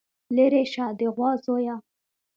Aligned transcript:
ليرې 0.35 0.63
شه 0.73 0.85
د 0.99 1.01
غوا 1.15 1.31
زويه. 1.43 1.75